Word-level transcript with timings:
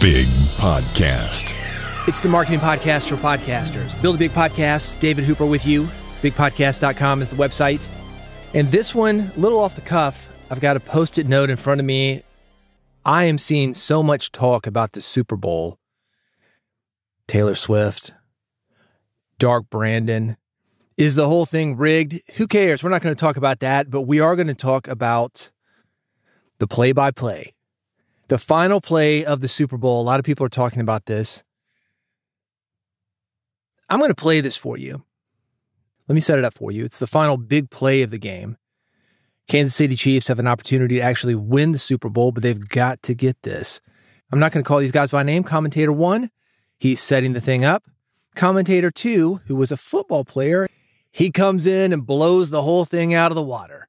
Big 0.00 0.26
Podcast. 0.58 1.54
It's 2.06 2.20
the 2.20 2.28
marketing 2.28 2.60
podcast 2.60 3.08
for 3.08 3.16
podcasters. 3.16 4.00
Build 4.00 4.14
a 4.14 4.18
big 4.18 4.30
podcast. 4.30 4.96
David 5.00 5.24
Hooper 5.24 5.44
with 5.44 5.66
you. 5.66 5.88
Bigpodcast.com 6.22 7.20
is 7.20 7.30
the 7.30 7.34
website. 7.34 7.84
And 8.54 8.70
this 8.70 8.94
one, 8.94 9.32
a 9.36 9.40
little 9.40 9.58
off 9.58 9.74
the 9.74 9.80
cuff, 9.80 10.32
I've 10.52 10.60
got 10.60 10.76
a 10.76 10.80
post 10.80 11.18
it 11.18 11.26
note 11.26 11.50
in 11.50 11.56
front 11.56 11.80
of 11.80 11.84
me. 11.84 12.22
I 13.04 13.24
am 13.24 13.38
seeing 13.38 13.74
so 13.74 14.04
much 14.04 14.30
talk 14.30 14.68
about 14.68 14.92
the 14.92 15.00
Super 15.00 15.34
Bowl. 15.34 15.80
Taylor 17.26 17.56
Swift, 17.56 18.12
Dark 19.40 19.68
Brandon. 19.68 20.36
Is 20.96 21.16
the 21.16 21.26
whole 21.26 21.44
thing 21.44 21.76
rigged? 21.76 22.20
Who 22.36 22.46
cares? 22.46 22.84
We're 22.84 22.90
not 22.90 23.02
going 23.02 23.16
to 23.16 23.20
talk 23.20 23.36
about 23.36 23.58
that, 23.60 23.90
but 23.90 24.02
we 24.02 24.20
are 24.20 24.36
going 24.36 24.46
to 24.46 24.54
talk 24.54 24.86
about 24.86 25.50
the 26.60 26.68
play 26.68 26.92
by 26.92 27.10
play. 27.10 27.54
The 28.28 28.38
final 28.38 28.80
play 28.80 29.24
of 29.24 29.40
the 29.40 29.48
Super 29.48 29.78
Bowl. 29.78 30.00
A 30.00 30.04
lot 30.04 30.20
of 30.20 30.24
people 30.24 30.44
are 30.44 30.50
talking 30.50 30.80
about 30.80 31.06
this. 31.06 31.42
I'm 33.88 33.98
going 33.98 34.10
to 34.10 34.14
play 34.14 34.42
this 34.42 34.56
for 34.56 34.76
you. 34.76 35.04
Let 36.06 36.14
me 36.14 36.20
set 36.20 36.38
it 36.38 36.44
up 36.44 36.54
for 36.54 36.70
you. 36.70 36.84
It's 36.84 36.98
the 36.98 37.06
final 37.06 37.38
big 37.38 37.70
play 37.70 38.02
of 38.02 38.10
the 38.10 38.18
game. 38.18 38.58
Kansas 39.46 39.74
City 39.74 39.96
Chiefs 39.96 40.28
have 40.28 40.38
an 40.38 40.46
opportunity 40.46 40.96
to 40.96 41.00
actually 41.00 41.34
win 41.34 41.72
the 41.72 41.78
Super 41.78 42.10
Bowl, 42.10 42.32
but 42.32 42.42
they've 42.42 42.68
got 42.68 43.02
to 43.04 43.14
get 43.14 43.42
this. 43.42 43.80
I'm 44.30 44.38
not 44.38 44.52
going 44.52 44.62
to 44.62 44.68
call 44.68 44.80
these 44.80 44.92
guys 44.92 45.10
by 45.10 45.22
name. 45.22 45.42
Commentator 45.42 45.92
one, 45.92 46.30
he's 46.78 47.00
setting 47.00 47.32
the 47.32 47.40
thing 47.40 47.64
up. 47.64 47.84
Commentator 48.34 48.90
two, 48.90 49.40
who 49.46 49.56
was 49.56 49.72
a 49.72 49.76
football 49.78 50.22
player, 50.22 50.68
he 51.10 51.30
comes 51.30 51.64
in 51.64 51.94
and 51.94 52.06
blows 52.06 52.50
the 52.50 52.62
whole 52.62 52.84
thing 52.84 53.14
out 53.14 53.32
of 53.32 53.36
the 53.36 53.42
water, 53.42 53.88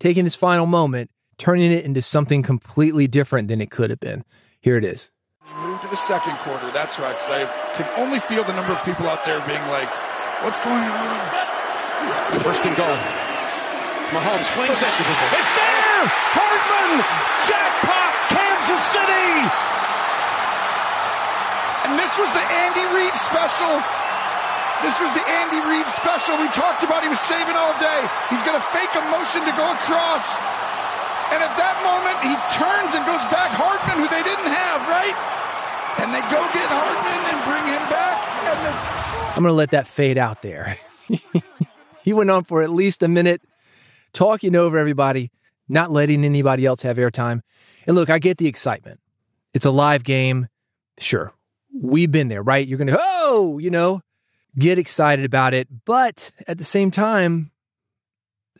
taking 0.00 0.24
his 0.24 0.34
final 0.34 0.66
moment, 0.66 1.10
turning 1.38 1.72
it 1.72 1.84
into 1.84 2.02
something 2.02 2.42
completely 2.42 3.06
different 3.06 3.48
than 3.48 3.60
it 3.60 3.70
could 3.70 3.90
have 3.90 4.00
been. 4.00 4.24
Here 4.60 4.76
it 4.76 4.84
is. 4.84 5.10
You 5.48 5.68
move 5.68 5.80
to 5.82 5.88
the 5.88 5.96
second 5.96 6.36
quarter. 6.38 6.70
That's 6.70 6.98
right. 6.98 7.12
Because 7.12 7.30
I 7.30 7.72
can 7.74 7.86
only 8.00 8.20
feel 8.20 8.44
the 8.44 8.54
number 8.54 8.72
of 8.72 8.84
people 8.84 9.08
out 9.08 9.24
there 9.24 9.40
being 9.46 9.62
like, 9.68 9.90
"What's 10.42 10.58
going 10.58 10.88
on?" 10.88 12.42
First 12.42 12.64
and 12.64 12.76
goal. 12.76 12.96
Mahomes 14.12 14.46
flings 14.54 14.78
it. 14.78 14.94
It's 15.34 15.52
there! 15.58 16.04
Hardman! 16.36 17.02
Jackpot! 17.48 18.10
Kansas 18.30 18.84
City! 18.92 19.30
And 21.88 21.98
this 21.98 22.14
was 22.20 22.30
the 22.30 22.44
Andy 22.62 22.84
Reid 22.94 23.16
special. 23.16 23.82
This 24.84 25.00
was 25.00 25.10
the 25.16 25.24
Andy 25.24 25.60
Reid 25.66 25.88
special 25.88 26.36
we 26.36 26.48
talked 26.52 26.84
about. 26.84 27.02
He 27.02 27.08
was 27.08 27.20
saving 27.20 27.56
all 27.56 27.72
day. 27.80 28.00
He's 28.28 28.44
going 28.44 28.54
to 28.54 28.66
fake 28.70 28.92
a 28.94 29.02
motion 29.10 29.42
to 29.48 29.52
go 29.56 29.72
across. 29.72 30.38
And 31.32 31.40
at 31.40 31.54
that 31.56 31.76
moment, 31.80 32.18
he 32.24 32.34
turns 32.52 32.92
and 32.92 33.04
goes 33.06 33.24
back 33.32 33.50
Hardman, 33.54 34.02
who 34.02 34.08
they 34.08 34.22
didn't 34.22 34.50
have, 34.50 34.80
right? 34.88 35.16
And 36.02 36.12
they 36.12 36.20
go 36.28 36.40
get 36.52 36.68
Hardman 36.68 37.22
and 37.32 37.38
bring 37.46 37.64
him 37.64 37.84
back. 37.88 39.36
I'm 39.36 39.42
going 39.42 39.50
to 39.50 39.56
let 39.56 39.70
that 39.70 39.86
fade 39.86 40.18
out 40.18 40.42
there. 40.42 40.76
he 42.04 42.12
went 42.12 42.30
on 42.30 42.44
for 42.44 42.62
at 42.62 42.70
least 42.70 43.02
a 43.02 43.08
minute, 43.08 43.42
talking 44.12 44.54
over 44.54 44.78
everybody, 44.78 45.30
not 45.68 45.90
letting 45.90 46.24
anybody 46.24 46.66
else 46.66 46.82
have 46.82 46.98
airtime. 46.98 47.40
And 47.86 47.96
look, 47.96 48.10
I 48.10 48.18
get 48.18 48.38
the 48.38 48.46
excitement. 48.46 49.00
It's 49.52 49.66
a 49.66 49.70
live 49.70 50.04
game. 50.04 50.48
Sure, 50.98 51.32
we've 51.72 52.10
been 52.10 52.28
there, 52.28 52.42
right? 52.42 52.66
You're 52.66 52.78
going 52.78 52.88
to, 52.88 52.98
oh, 53.00 53.58
you 53.58 53.70
know, 53.70 54.02
get 54.58 54.78
excited 54.78 55.24
about 55.24 55.54
it. 55.54 55.68
But 55.84 56.30
at 56.46 56.58
the 56.58 56.64
same 56.64 56.90
time, 56.90 57.50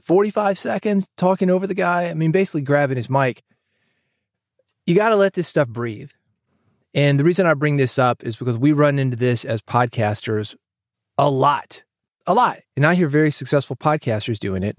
45 0.05 0.59
seconds 0.59 1.09
talking 1.17 1.51
over 1.51 1.67
the 1.67 1.75
guy, 1.75 2.09
I 2.09 2.15
mean, 2.15 2.31
basically 2.31 2.61
grabbing 2.61 2.97
his 2.97 3.09
mic. 3.09 3.43
You 4.87 4.95
got 4.95 5.09
to 5.09 5.17
let 5.17 5.33
this 5.33 5.49
stuff 5.49 5.69
breathe. 5.69 6.11
And 6.95 7.19
the 7.19 7.25
reason 7.25 7.47
I 7.47 7.55
bring 7.55 7.79
this 7.79 7.99
up 7.99 8.23
is 8.23 8.37
because 8.37 8.59
we 8.59 8.73
run 8.73 8.99
into 8.99 9.17
this 9.17 9.45
as 9.45 9.63
podcasters 9.63 10.55
a 11.17 11.29
lot, 11.29 11.83
a 12.27 12.35
lot. 12.35 12.59
And 12.77 12.87
I 12.87 12.95
hear 12.95 13.09
very 13.09 13.31
successful 13.31 13.77
podcasters 13.77 14.39
doing 14.39 14.63
it. 14.63 14.79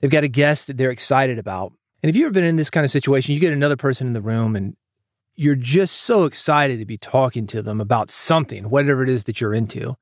They've 0.00 0.10
got 0.10 0.22
a 0.22 0.28
guest 0.28 0.66
that 0.66 0.76
they're 0.76 0.90
excited 0.90 1.38
about. 1.38 1.72
And 2.02 2.10
if 2.10 2.14
you've 2.14 2.26
ever 2.26 2.34
been 2.34 2.44
in 2.44 2.56
this 2.56 2.70
kind 2.70 2.84
of 2.84 2.90
situation, 2.90 3.34
you 3.34 3.40
get 3.40 3.52
another 3.52 3.76
person 3.76 4.06
in 4.06 4.12
the 4.12 4.20
room 4.20 4.54
and 4.54 4.76
you're 5.34 5.56
just 5.56 5.96
so 5.96 6.24
excited 6.24 6.78
to 6.78 6.84
be 6.84 6.98
talking 6.98 7.46
to 7.48 7.62
them 7.62 7.80
about 7.80 8.10
something, 8.10 8.70
whatever 8.70 9.02
it 9.02 9.08
is 9.08 9.24
that 9.24 9.40
you're 9.40 9.54
into 9.54 9.96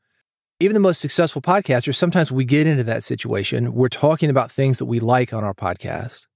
even 0.59 0.75
the 0.75 0.81
most 0.81 1.00
successful 1.00 1.43
podcasters, 1.43 1.97
sometimes 1.97 2.33
we 2.33 2.44
get 2.44 2.67
into 2.67 2.84
that 2.84 3.05
situation. 3.05 3.75
We're 3.75 3.89
talking 3.89 4.31
about 4.31 4.50
things 4.50 4.78
that 4.78 4.87
we 4.87 5.00
like 5.00 5.34
on 5.34 5.44
our 5.44 5.55
podcast. 5.55 6.27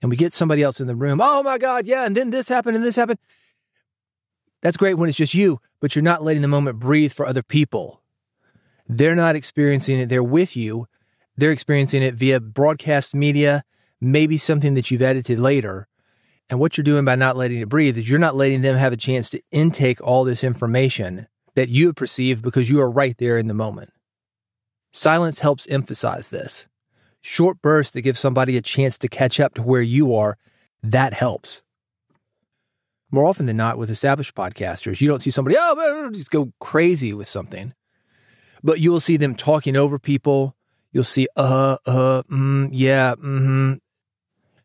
And 0.00 0.10
we 0.10 0.16
get 0.16 0.32
somebody 0.32 0.62
else 0.62 0.80
in 0.80 0.86
the 0.86 0.94
room. 0.94 1.20
Oh 1.20 1.42
my 1.42 1.58
God, 1.58 1.84
yeah. 1.84 2.06
And 2.06 2.16
then 2.16 2.30
this 2.30 2.48
happened 2.48 2.76
and 2.76 2.84
this 2.84 2.94
happened. 2.94 3.18
That's 4.62 4.76
great 4.76 4.94
when 4.94 5.08
it's 5.08 5.18
just 5.18 5.34
you, 5.34 5.60
but 5.80 5.96
you're 5.96 6.02
not 6.02 6.22
letting 6.22 6.42
the 6.42 6.48
moment 6.48 6.78
breathe 6.78 7.12
for 7.12 7.26
other 7.26 7.42
people. 7.42 8.02
They're 8.88 9.16
not 9.16 9.34
experiencing 9.34 9.98
it. 9.98 10.08
They're 10.08 10.22
with 10.22 10.56
you. 10.56 10.86
They're 11.36 11.50
experiencing 11.50 12.02
it 12.02 12.14
via 12.14 12.40
broadcast 12.40 13.14
media, 13.14 13.64
maybe 14.00 14.38
something 14.38 14.74
that 14.74 14.90
you've 14.90 15.02
edited 15.02 15.40
later. 15.40 15.88
And 16.48 16.60
what 16.60 16.76
you're 16.76 16.84
doing 16.84 17.04
by 17.04 17.16
not 17.16 17.36
letting 17.36 17.60
it 17.60 17.68
breathe 17.68 17.98
is 17.98 18.08
you're 18.08 18.18
not 18.18 18.36
letting 18.36 18.62
them 18.62 18.76
have 18.76 18.92
a 18.92 18.96
chance 18.96 19.28
to 19.30 19.42
intake 19.50 20.00
all 20.00 20.24
this 20.24 20.42
information 20.42 21.26
that 21.58 21.68
you 21.68 21.92
perceive 21.92 22.40
because 22.40 22.70
you 22.70 22.80
are 22.80 22.88
right 22.88 23.18
there 23.18 23.36
in 23.36 23.48
the 23.48 23.52
moment. 23.52 23.90
Silence 24.92 25.40
helps 25.40 25.66
emphasize 25.66 26.28
this. 26.28 26.68
Short 27.20 27.60
bursts 27.60 27.92
that 27.94 28.02
give 28.02 28.16
somebody 28.16 28.56
a 28.56 28.62
chance 28.62 28.96
to 28.98 29.08
catch 29.08 29.40
up 29.40 29.54
to 29.54 29.62
where 29.62 29.82
you 29.82 30.14
are, 30.14 30.38
that 30.84 31.14
helps. 31.14 31.62
More 33.10 33.26
often 33.26 33.46
than 33.46 33.56
not, 33.56 33.76
with 33.76 33.90
established 33.90 34.36
podcasters, 34.36 35.00
you 35.00 35.08
don't 35.08 35.18
see 35.18 35.32
somebody, 35.32 35.56
oh, 35.58 36.10
just 36.12 36.30
go 36.30 36.52
crazy 36.60 37.12
with 37.12 37.26
something. 37.26 37.74
But 38.62 38.78
you 38.78 38.92
will 38.92 39.00
see 39.00 39.16
them 39.16 39.34
talking 39.34 39.76
over 39.76 39.98
people. 39.98 40.54
You'll 40.92 41.02
see, 41.02 41.26
uh, 41.36 41.78
uh, 41.86 42.22
mm, 42.30 42.68
yeah, 42.70 43.16
mm-hmm, 43.16 43.72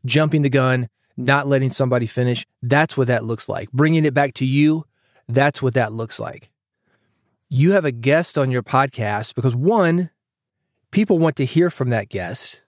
jumping 0.05 0.43
the 0.43 0.49
gun, 0.49 0.89
not 1.17 1.47
letting 1.47 1.69
somebody 1.69 2.05
finish. 2.05 2.45
That's 2.61 2.95
what 2.95 3.07
that 3.07 3.25
looks 3.25 3.49
like. 3.49 3.71
Bringing 3.71 4.05
it 4.05 4.13
back 4.13 4.35
to 4.35 4.45
you, 4.45 4.85
that's 5.27 5.59
what 5.59 5.73
that 5.73 5.91
looks 5.91 6.19
like 6.19 6.51
you 7.53 7.74
have 7.74 7.86
a 7.86 7.91
guest 7.91 8.36
on 8.36 8.50
your 8.50 8.64
podcast 8.64 9.36
because 9.36 9.56
one, 9.56 10.09
people 10.90 11.19
want 11.19 11.36
to 11.36 11.46
hear 11.46 11.69
from 11.69 11.91
that 11.91 12.09
guest. 12.09 12.64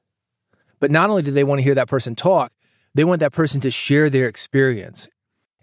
But 0.79 0.91
not 0.91 1.09
only 1.09 1.23
do 1.23 1.31
they 1.31 1.43
want 1.43 1.57
to 1.57 1.63
hear 1.63 1.73
that 1.73 1.87
person 1.87 2.13
talk, 2.13 2.53
they 2.93 3.03
want 3.03 3.19
that 3.21 3.31
person 3.31 3.59
to 3.61 3.71
share 3.71 4.11
their 4.11 4.27
experience. 4.27 5.07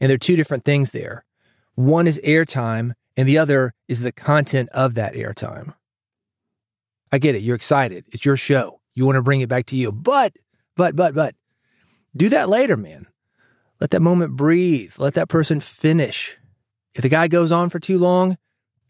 And 0.00 0.10
there 0.10 0.16
are 0.16 0.18
two 0.18 0.34
different 0.34 0.64
things 0.64 0.90
there. 0.90 1.24
One 1.76 2.08
is 2.08 2.20
airtime, 2.24 2.94
and 3.16 3.28
the 3.28 3.38
other 3.38 3.74
is 3.86 4.00
the 4.00 4.10
content 4.10 4.68
of 4.70 4.94
that 4.94 5.14
airtime. 5.14 5.74
I 7.12 7.18
get 7.18 7.36
it. 7.36 7.42
You're 7.42 7.54
excited. 7.54 8.04
It's 8.08 8.24
your 8.24 8.36
show. 8.36 8.80
You 8.92 9.06
want 9.06 9.16
to 9.16 9.22
bring 9.22 9.40
it 9.40 9.48
back 9.48 9.66
to 9.66 9.76
you. 9.76 9.92
But, 9.92 10.32
but, 10.76 10.96
but, 10.96 11.14
but, 11.14 11.36
do 12.16 12.28
that 12.30 12.48
later, 12.48 12.76
man. 12.76 13.06
Let 13.80 13.92
that 13.92 14.02
moment 14.02 14.34
breathe. 14.34 14.94
Let 14.98 15.14
that 15.14 15.28
person 15.28 15.60
finish. 15.60 16.36
If 16.92 17.02
the 17.02 17.08
guy 17.08 17.28
goes 17.28 17.52
on 17.52 17.68
for 17.68 17.78
too 17.78 17.98
long, 17.98 18.36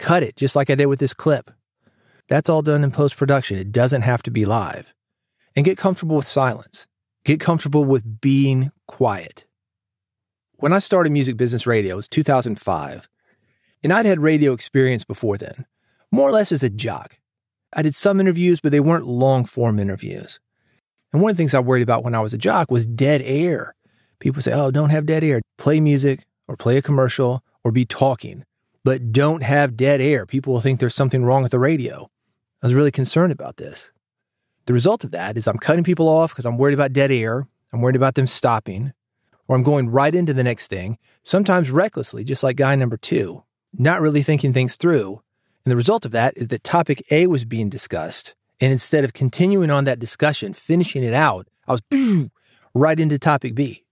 cut 0.02 0.24
it 0.24 0.36
just 0.36 0.56
like 0.56 0.68
I 0.68 0.74
did 0.74 0.86
with 0.86 0.98
this 0.98 1.14
clip. 1.14 1.50
That's 2.28 2.48
all 2.48 2.60
done 2.60 2.82
in 2.82 2.90
post 2.90 3.16
production. 3.16 3.56
It 3.56 3.72
doesn't 3.72 4.02
have 4.02 4.22
to 4.24 4.30
be 4.30 4.44
live. 4.44 4.92
And 5.54 5.64
get 5.64 5.78
comfortable 5.78 6.16
with 6.16 6.26
silence. 6.26 6.86
Get 7.24 7.40
comfortable 7.40 7.84
with 7.84 8.20
being 8.20 8.72
quiet. 8.88 9.44
When 10.56 10.72
I 10.72 10.80
started 10.80 11.10
Music 11.10 11.36
Business 11.36 11.66
Radio, 11.66 11.94
it 11.94 11.96
was 11.96 12.08
2005. 12.08 13.08
And 13.84 13.92
I'd 13.92 14.06
had 14.06 14.20
radio 14.20 14.52
experience 14.52 15.04
before 15.04 15.36
then, 15.36 15.66
more 16.10 16.28
or 16.28 16.32
less 16.32 16.52
as 16.52 16.62
a 16.62 16.70
jock. 16.70 17.18
I 17.72 17.82
did 17.82 17.94
some 17.94 18.20
interviews, 18.20 18.60
but 18.60 18.72
they 18.72 18.80
weren't 18.80 19.06
long 19.06 19.44
form 19.44 19.78
interviews. 19.78 20.40
And 21.12 21.22
one 21.22 21.30
of 21.30 21.36
the 21.36 21.40
things 21.40 21.54
I 21.54 21.60
worried 21.60 21.82
about 21.82 22.02
when 22.02 22.14
I 22.14 22.20
was 22.20 22.32
a 22.32 22.38
jock 22.38 22.70
was 22.70 22.86
dead 22.86 23.22
air. 23.24 23.74
People 24.18 24.42
say, 24.42 24.52
oh, 24.52 24.70
don't 24.70 24.90
have 24.90 25.06
dead 25.06 25.22
air. 25.22 25.42
Play 25.58 25.80
music 25.80 26.24
or 26.48 26.56
play 26.56 26.76
a 26.76 26.82
commercial 26.82 27.42
or 27.62 27.70
be 27.70 27.84
talking 27.84 28.44
but 28.84 29.12
don't 29.12 29.42
have 29.42 29.76
dead 29.76 30.00
air. 30.00 30.26
People 30.26 30.52
will 30.52 30.60
think 30.60 30.80
there's 30.80 30.94
something 30.94 31.24
wrong 31.24 31.42
with 31.42 31.52
the 31.52 31.58
radio. 31.58 32.10
I 32.62 32.66
was 32.66 32.74
really 32.74 32.90
concerned 32.90 33.32
about 33.32 33.56
this. 33.56 33.90
The 34.66 34.72
result 34.72 35.04
of 35.04 35.10
that 35.10 35.36
is 35.36 35.48
I'm 35.48 35.58
cutting 35.58 35.84
people 35.84 36.08
off 36.08 36.32
because 36.32 36.46
I'm 36.46 36.56
worried 36.56 36.74
about 36.74 36.92
dead 36.92 37.10
air. 37.10 37.48
I'm 37.72 37.80
worried 37.80 37.96
about 37.96 38.14
them 38.14 38.26
stopping, 38.26 38.92
or 39.48 39.56
I'm 39.56 39.62
going 39.62 39.88
right 39.90 40.14
into 40.14 40.34
the 40.34 40.44
next 40.44 40.68
thing, 40.68 40.98
sometimes 41.22 41.70
recklessly, 41.70 42.22
just 42.22 42.42
like 42.42 42.56
guy 42.56 42.76
number 42.76 42.96
two, 42.96 43.44
not 43.72 44.00
really 44.00 44.22
thinking 44.22 44.52
things 44.52 44.76
through. 44.76 45.22
And 45.64 45.72
the 45.72 45.76
result 45.76 46.04
of 46.04 46.10
that 46.12 46.36
is 46.36 46.48
that 46.48 46.64
topic 46.64 47.02
A 47.10 47.26
was 47.26 47.44
being 47.44 47.68
discussed. 47.68 48.34
And 48.60 48.70
instead 48.70 49.04
of 49.04 49.12
continuing 49.12 49.70
on 49.70 49.84
that 49.84 49.98
discussion, 49.98 50.52
finishing 50.52 51.02
it 51.02 51.14
out, 51.14 51.48
I 51.66 51.72
was 51.72 52.30
right 52.74 53.00
into 53.00 53.18
topic 53.18 53.54
B. 53.54 53.84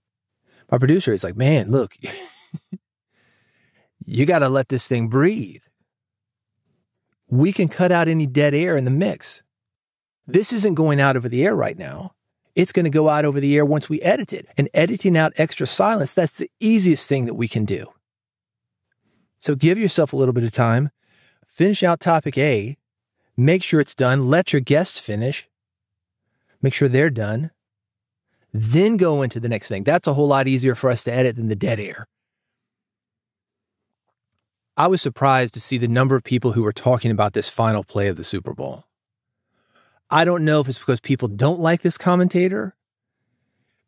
My 0.70 0.78
producer 0.78 1.12
is 1.12 1.24
like, 1.24 1.36
man, 1.36 1.70
look, 1.70 1.96
you 4.10 4.26
got 4.26 4.40
to 4.40 4.48
let 4.48 4.68
this 4.68 4.88
thing 4.88 5.06
breathe. 5.06 5.62
We 7.28 7.52
can 7.52 7.68
cut 7.68 7.92
out 7.92 8.08
any 8.08 8.26
dead 8.26 8.54
air 8.54 8.76
in 8.76 8.84
the 8.84 8.90
mix. 8.90 9.42
This 10.26 10.52
isn't 10.52 10.74
going 10.74 11.00
out 11.00 11.16
over 11.16 11.28
the 11.28 11.44
air 11.44 11.54
right 11.54 11.78
now. 11.78 12.12
It's 12.56 12.72
going 12.72 12.84
to 12.84 12.90
go 12.90 13.08
out 13.08 13.24
over 13.24 13.38
the 13.38 13.56
air 13.56 13.64
once 13.64 13.88
we 13.88 14.00
edit 14.02 14.32
it. 14.32 14.48
And 14.58 14.68
editing 14.74 15.16
out 15.16 15.32
extra 15.36 15.64
silence, 15.64 16.12
that's 16.12 16.38
the 16.38 16.50
easiest 16.58 17.08
thing 17.08 17.26
that 17.26 17.34
we 17.34 17.46
can 17.46 17.64
do. 17.64 17.86
So 19.38 19.54
give 19.54 19.78
yourself 19.78 20.12
a 20.12 20.16
little 20.16 20.34
bit 20.34 20.44
of 20.44 20.50
time, 20.50 20.90
finish 21.46 21.84
out 21.84 22.00
topic 22.00 22.36
A, 22.36 22.76
make 23.36 23.62
sure 23.62 23.78
it's 23.78 23.94
done, 23.94 24.28
let 24.28 24.52
your 24.52 24.60
guests 24.60 24.98
finish, 24.98 25.48
make 26.60 26.74
sure 26.74 26.88
they're 26.88 27.10
done, 27.10 27.52
then 28.52 28.96
go 28.96 29.22
into 29.22 29.38
the 29.38 29.48
next 29.48 29.68
thing. 29.68 29.84
That's 29.84 30.08
a 30.08 30.14
whole 30.14 30.26
lot 30.26 30.48
easier 30.48 30.74
for 30.74 30.90
us 30.90 31.04
to 31.04 31.12
edit 31.12 31.36
than 31.36 31.48
the 31.48 31.54
dead 31.54 31.78
air. 31.78 32.08
I 34.80 34.86
was 34.86 35.02
surprised 35.02 35.52
to 35.52 35.60
see 35.60 35.76
the 35.76 35.88
number 35.88 36.16
of 36.16 36.24
people 36.24 36.52
who 36.52 36.62
were 36.62 36.72
talking 36.72 37.10
about 37.10 37.34
this 37.34 37.50
final 37.50 37.84
play 37.84 38.08
of 38.08 38.16
the 38.16 38.24
Super 38.24 38.54
Bowl. 38.54 38.86
I 40.08 40.24
don't 40.24 40.42
know 40.42 40.58
if 40.60 40.70
it's 40.70 40.78
because 40.78 41.00
people 41.00 41.28
don't 41.28 41.60
like 41.60 41.82
this 41.82 41.98
commentator, 41.98 42.74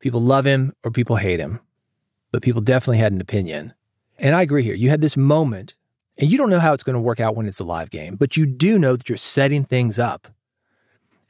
people 0.01 0.21
love 0.21 0.45
him, 0.45 0.75
or 0.85 0.91
people 0.91 1.17
hate 1.17 1.41
him, 1.41 1.61
but 2.31 2.43
people 2.43 2.61
definitely 2.61 2.99
had 2.99 3.15
an 3.15 3.23
opinion. 3.23 3.73
And 4.19 4.35
I 4.35 4.43
agree 4.43 4.65
here. 4.65 4.75
You 4.75 4.91
had 4.91 5.01
this 5.01 5.17
moment, 5.17 5.77
and 6.19 6.31
you 6.31 6.37
don't 6.37 6.51
know 6.51 6.61
how 6.61 6.75
it's 6.75 6.83
going 6.83 6.93
to 6.93 7.01
work 7.01 7.21
out 7.21 7.37
when 7.37 7.47
it's 7.47 7.61
a 7.61 7.65
live 7.65 7.89
game, 7.89 8.17
but 8.17 8.37
you 8.37 8.45
do 8.45 8.79
know 8.79 8.95
that 8.95 9.09
you're 9.09 9.17
setting 9.17 9.65
things 9.65 9.99
up. 9.99 10.29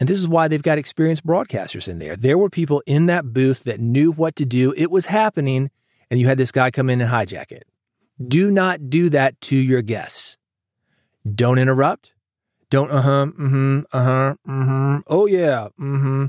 And 0.00 0.08
this 0.08 0.18
is 0.18 0.26
why 0.26 0.48
they've 0.48 0.60
got 0.60 0.78
experienced 0.78 1.24
broadcasters 1.24 1.86
in 1.86 2.00
there. 2.00 2.16
There 2.16 2.36
were 2.36 2.50
people 2.50 2.82
in 2.84 3.06
that 3.06 3.32
booth 3.32 3.62
that 3.62 3.78
knew 3.78 4.10
what 4.10 4.34
to 4.34 4.44
do. 4.44 4.74
It 4.76 4.90
was 4.90 5.06
happening, 5.06 5.70
and 6.10 6.18
you 6.18 6.26
had 6.26 6.36
this 6.36 6.50
guy 6.50 6.72
come 6.72 6.90
in 6.90 7.00
and 7.00 7.12
hijack 7.12 7.52
it. 7.52 7.68
Do 8.28 8.50
not 8.50 8.90
do 8.90 9.08
that 9.10 9.40
to 9.42 9.56
your 9.56 9.82
guests. 9.82 10.36
Don't 11.30 11.58
interrupt. 11.58 12.12
Don't 12.70 12.90
uh 12.90 13.02
huh, 13.02 13.26
mm 13.26 13.50
hmm, 13.50 13.80
uh 13.92 14.04
huh, 14.04 14.34
mm 14.46 14.64
hmm. 14.64 14.98
Oh 15.06 15.26
yeah, 15.26 15.68
mm 15.78 16.00
hmm. 16.00 16.26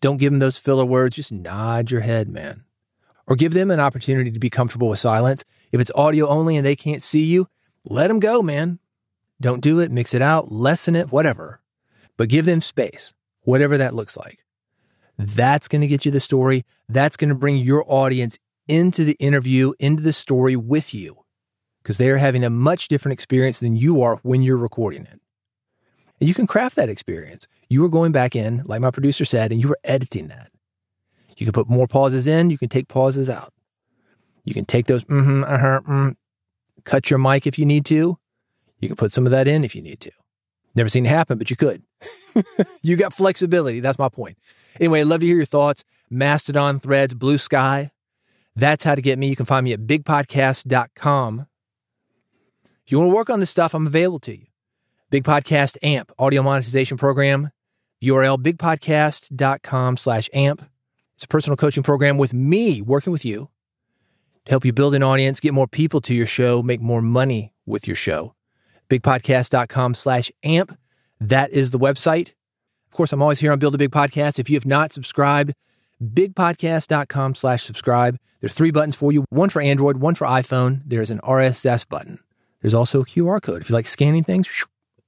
Don't 0.00 0.18
give 0.18 0.32
them 0.32 0.40
those 0.40 0.58
filler 0.58 0.84
words. 0.84 1.16
Just 1.16 1.32
nod 1.32 1.90
your 1.90 2.02
head, 2.02 2.28
man. 2.28 2.64
Or 3.26 3.34
give 3.34 3.54
them 3.54 3.70
an 3.70 3.80
opportunity 3.80 4.30
to 4.30 4.38
be 4.38 4.50
comfortable 4.50 4.88
with 4.88 4.98
silence. 4.98 5.42
If 5.72 5.80
it's 5.80 5.90
audio 5.94 6.28
only 6.28 6.56
and 6.56 6.64
they 6.64 6.76
can't 6.76 7.02
see 7.02 7.24
you, 7.24 7.48
let 7.88 8.08
them 8.08 8.20
go, 8.20 8.42
man. 8.42 8.78
Don't 9.40 9.62
do 9.62 9.80
it, 9.80 9.90
mix 9.90 10.14
it 10.14 10.22
out, 10.22 10.52
lessen 10.52 10.94
it, 10.94 11.10
whatever. 11.10 11.60
But 12.16 12.28
give 12.28 12.44
them 12.44 12.60
space, 12.60 13.14
whatever 13.42 13.76
that 13.78 13.94
looks 13.94 14.16
like. 14.16 14.44
That's 15.18 15.68
going 15.68 15.80
to 15.80 15.86
get 15.86 16.04
you 16.04 16.10
the 16.10 16.20
story. 16.20 16.64
That's 16.88 17.16
going 17.16 17.30
to 17.30 17.34
bring 17.34 17.56
your 17.56 17.84
audience 17.86 18.38
into 18.68 19.04
the 19.04 19.16
interview, 19.18 19.72
into 19.78 20.02
the 20.02 20.12
story 20.12 20.56
with 20.56 20.94
you 20.94 21.24
because 21.86 21.98
they 21.98 22.10
are 22.10 22.16
having 22.16 22.44
a 22.44 22.50
much 22.50 22.88
different 22.88 23.12
experience 23.12 23.60
than 23.60 23.76
you 23.76 24.02
are 24.02 24.16
when 24.24 24.42
you're 24.42 24.56
recording 24.56 25.02
it. 25.02 25.20
And 26.18 26.28
you 26.28 26.34
can 26.34 26.48
craft 26.48 26.74
that 26.74 26.88
experience. 26.88 27.46
You 27.68 27.84
are 27.84 27.88
going 27.88 28.10
back 28.10 28.34
in, 28.34 28.62
like 28.64 28.80
my 28.80 28.90
producer 28.90 29.24
said, 29.24 29.52
and 29.52 29.62
you 29.62 29.70
are 29.70 29.78
editing 29.84 30.26
that. 30.28 30.50
You 31.36 31.46
can 31.46 31.52
put 31.52 31.68
more 31.68 31.86
pauses 31.86 32.26
in, 32.26 32.50
you 32.50 32.58
can 32.58 32.68
take 32.68 32.88
pauses 32.88 33.30
out. 33.30 33.52
You 34.44 34.52
can 34.52 34.64
take 34.64 34.86
those, 34.86 35.04
mm-hmm, 35.04 35.44
uh-huh, 35.44 35.80
mm, 35.88 36.14
cut 36.82 37.08
your 37.08 37.20
mic 37.20 37.46
if 37.46 37.56
you 37.56 37.66
need 37.66 37.84
to. 37.86 38.18
You 38.80 38.88
can 38.88 38.96
put 38.96 39.12
some 39.12 39.26
of 39.26 39.30
that 39.30 39.46
in 39.46 39.64
if 39.64 39.76
you 39.76 39.82
need 39.82 40.00
to. 40.00 40.10
Never 40.74 40.88
seen 40.88 41.06
it 41.06 41.10
happen, 41.10 41.38
but 41.38 41.50
you 41.50 41.56
could. 41.56 41.82
you 42.82 42.96
got 42.96 43.12
flexibility. 43.12 43.78
That's 43.78 43.98
my 43.98 44.08
point. 44.08 44.38
Anyway, 44.80 45.04
love 45.04 45.20
to 45.20 45.26
hear 45.26 45.36
your 45.36 45.44
thoughts. 45.44 45.84
Mastodon, 46.10 46.80
Threads, 46.80 47.14
Blue 47.14 47.38
Sky. 47.38 47.92
That's 48.56 48.82
how 48.82 48.94
to 48.94 49.02
get 49.02 49.18
me. 49.18 49.28
You 49.28 49.36
can 49.36 49.46
find 49.46 49.64
me 49.64 49.72
at 49.72 49.80
bigpodcast.com 49.80 51.46
if 52.86 52.92
you 52.92 53.00
want 53.00 53.10
to 53.10 53.16
work 53.16 53.30
on 53.30 53.40
this 53.40 53.50
stuff, 53.50 53.74
I'm 53.74 53.88
available 53.88 54.20
to 54.20 54.38
you. 54.38 54.46
Big 55.10 55.24
Podcast 55.24 55.76
AMP, 55.82 56.12
audio 56.20 56.40
monetization 56.40 56.96
program. 56.96 57.50
URL 58.00 58.38
bigpodcast.com 58.40 59.96
slash 59.96 60.30
AMP. 60.32 60.62
It's 61.16 61.24
a 61.24 61.28
personal 61.28 61.56
coaching 61.56 61.82
program 61.82 62.16
with 62.16 62.32
me 62.32 62.80
working 62.80 63.12
with 63.12 63.24
you 63.24 63.48
to 64.44 64.50
help 64.50 64.64
you 64.64 64.72
build 64.72 64.94
an 64.94 65.02
audience, 65.02 65.40
get 65.40 65.52
more 65.52 65.66
people 65.66 66.00
to 66.02 66.14
your 66.14 66.26
show, 66.26 66.62
make 66.62 66.80
more 66.80 67.02
money 67.02 67.52
with 67.64 67.88
your 67.88 67.96
show. 67.96 68.36
Bigpodcast.com 68.88 69.94
slash 69.94 70.30
AMP. 70.44 70.78
That 71.18 71.50
is 71.50 71.72
the 71.72 71.80
website. 71.80 72.34
Of 72.86 72.92
course, 72.92 73.12
I'm 73.12 73.20
always 73.20 73.40
here 73.40 73.50
on 73.50 73.58
Build 73.58 73.74
a 73.74 73.78
Big 73.78 73.90
Podcast. 73.90 74.38
If 74.38 74.48
you 74.48 74.54
have 74.54 74.66
not 74.66 74.92
subscribed, 74.92 75.54
bigpodcast.com 76.02 77.34
slash 77.34 77.62
subscribe. 77.62 78.18
There's 78.40 78.54
three 78.54 78.70
buttons 78.70 78.96
for 78.96 79.12
you, 79.12 79.24
one 79.30 79.50
for 79.50 79.62
Android, 79.62 79.98
one 79.98 80.14
for 80.14 80.26
iPhone. 80.26 80.82
There's 80.84 81.10
an 81.10 81.20
RSS 81.20 81.88
button. 81.88 82.18
There's 82.60 82.74
also 82.74 83.02
a 83.02 83.06
QR 83.06 83.40
code. 83.42 83.62
If 83.62 83.70
you 83.70 83.74
like 83.74 83.86
scanning 83.86 84.24
things, 84.24 84.66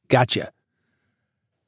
gotcha. 0.09 0.51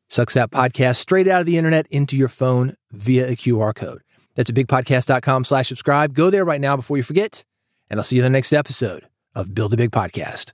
Sucks 0.08 0.34
that 0.34 0.50
podcast 0.50 0.96
straight 0.96 1.28
out 1.28 1.40
of 1.40 1.46
the 1.46 1.56
internet 1.56 1.86
into 1.90 2.16
your 2.16 2.28
phone 2.28 2.76
via 2.90 3.28
a 3.28 3.36
QR 3.36 3.74
code. 3.74 4.02
That's 4.34 4.50
at 4.50 4.56
bigpodcast.com 4.56 5.44
slash 5.44 5.68
subscribe. 5.68 6.14
Go 6.14 6.30
there 6.30 6.44
right 6.44 6.60
now 6.60 6.76
before 6.76 6.96
you 6.96 7.02
forget, 7.02 7.44
and 7.88 8.00
I'll 8.00 8.04
see 8.04 8.16
you 8.16 8.22
in 8.22 8.32
the 8.32 8.36
next 8.36 8.52
episode 8.52 9.06
of 9.34 9.54
Build 9.54 9.72
a 9.72 9.76
Big 9.76 9.90
Podcast. 9.90 10.52